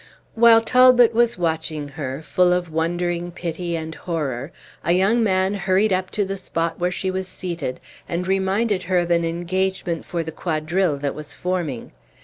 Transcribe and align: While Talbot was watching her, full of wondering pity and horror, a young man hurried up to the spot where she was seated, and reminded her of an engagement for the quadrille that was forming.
While 0.33 0.61
Talbot 0.61 1.13
was 1.13 1.37
watching 1.37 1.89
her, 1.89 2.23
full 2.23 2.53
of 2.53 2.71
wondering 2.73 3.29
pity 3.29 3.75
and 3.77 3.93
horror, 3.93 4.51
a 4.83 4.93
young 4.93 5.21
man 5.23 5.53
hurried 5.53 5.93
up 5.93 6.09
to 6.17 6.25
the 6.25 6.37
spot 6.37 6.79
where 6.79 6.89
she 6.89 7.11
was 7.11 7.27
seated, 7.27 7.79
and 8.09 8.25
reminded 8.27 8.81
her 8.81 8.97
of 8.97 9.11
an 9.11 9.23
engagement 9.23 10.03
for 10.03 10.23
the 10.23 10.31
quadrille 10.31 10.97
that 10.97 11.13
was 11.13 11.35
forming. 11.35 11.91